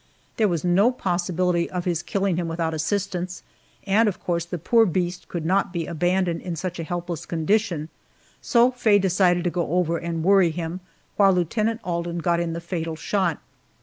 There 0.37 0.47
was 0.47 0.63
no 0.63 0.91
possibility 0.91 1.69
of 1.69 1.85
his 1.85 2.01
killing 2.01 2.37
him 2.37 2.47
without 2.47 2.73
assistance, 2.73 3.43
and 3.85 4.09
of 4.09 4.19
course 4.19 4.45
the 4.45 4.57
poor 4.57 4.87
beast 4.87 5.27
could 5.27 5.45
not 5.45 5.71
be 5.71 5.85
abandoned 5.85 6.41
in 6.41 6.55
such 6.55 6.79
a 6.79 6.83
helpless 6.83 7.23
condition, 7.27 7.87
so 8.41 8.71
Faye 8.71 8.97
decided 8.97 9.43
to 9.43 9.51
go 9.51 9.69
over 9.73 9.99
and 9.99 10.23
worry 10.23 10.49
him, 10.49 10.79
while 11.17 11.33
Lieutenant 11.33 11.81
Alden 11.83 12.17
got 12.17 12.39
in 12.39 12.53
the 12.53 12.59
fatal 12.61 12.95
shot. 12.95 13.43